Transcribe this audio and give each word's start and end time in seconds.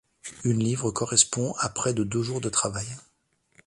Une 0.45 0.57
livre 0.57 0.89
correspond 0.89 1.53
à 1.59 1.69
près 1.69 1.93
de 1.93 2.03
deux 2.03 2.23
jours 2.23 2.41
de 2.41 2.49
travail. 2.49 2.87